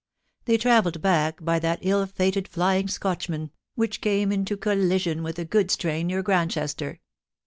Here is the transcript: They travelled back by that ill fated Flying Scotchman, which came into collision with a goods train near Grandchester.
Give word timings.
They 0.45 0.57
travelled 0.57 0.99
back 1.03 1.45
by 1.45 1.59
that 1.59 1.77
ill 1.83 2.03
fated 2.07 2.47
Flying 2.47 2.87
Scotchman, 2.87 3.51
which 3.75 4.01
came 4.01 4.31
into 4.31 4.57
collision 4.57 5.21
with 5.21 5.37
a 5.37 5.45
goods 5.45 5.77
train 5.77 6.07
near 6.07 6.23
Grandchester. 6.23 6.97